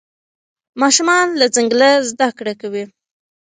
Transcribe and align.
ماشومان 0.81 1.27
له 1.39 1.45
ځنګله 1.55 1.91
زده 2.09 2.29
کړه 2.37 2.53
کوي. 2.61 2.83